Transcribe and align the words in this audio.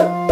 you 0.00 0.29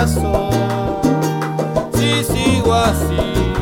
paso. 0.00 0.48
Si 1.92 2.24
sigo 2.24 2.72
así, 2.72 3.52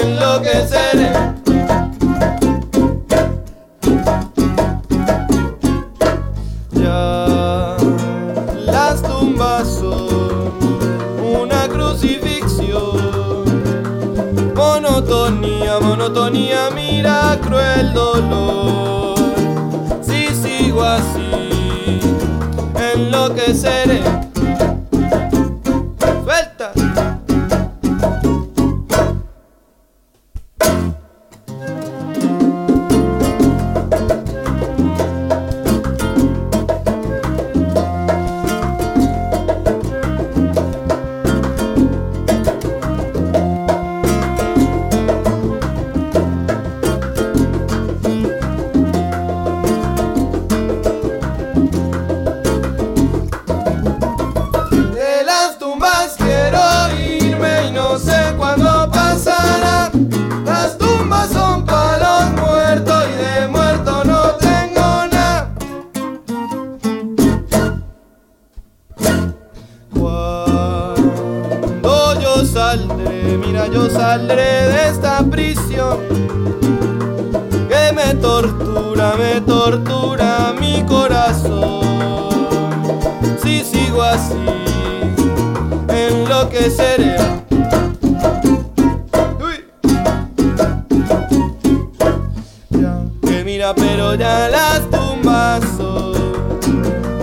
enloqueceré. 0.00 1.12
Ya 6.72 7.76
las 8.66 9.02
tumbas 9.02 9.68
son 9.68 10.50
una 11.40 11.68
crucifixión. 11.68 13.44
Monotonía, 14.56 15.78
monotonía, 15.80 16.70
mira 16.74 17.38
cruel 17.40 17.92
dolor. 17.92 19.14
Si 20.02 20.26
sigo 20.34 20.82
así, 20.82 22.00
enloqueceré. 22.94 24.21
mira 73.44 73.66
yo 73.68 73.88
saldré 73.88 74.68
de 74.68 74.88
esta 74.90 75.22
prisión 75.24 75.98
que 77.68 77.92
me 77.94 78.14
tortura, 78.14 79.14
me 79.16 79.40
tortura 79.40 80.54
mi 80.60 80.82
corazón. 80.84 81.82
Si 83.42 83.60
sigo 83.64 84.02
así, 84.02 84.34
enloqueceré. 85.88 87.16
Uy. 89.40 89.64
Ya, 92.70 93.04
que 93.22 93.44
mira, 93.44 93.74
pero 93.74 94.14
ya 94.14 94.48
las 94.48 94.80
tumbas 94.90 95.62
son 95.76 96.12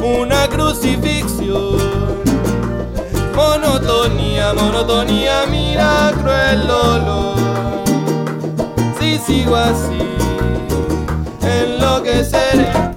una 0.04 0.48
crucifixión 0.48 2.19
monotonía, 3.60 4.54
monotonía, 4.54 5.46
mira 5.50 6.12
cruel 6.20 6.68
dolor. 6.68 7.36
Si 9.00 9.18
sigo 9.18 9.56
así, 9.56 10.00
enloqueceré. 11.42 12.89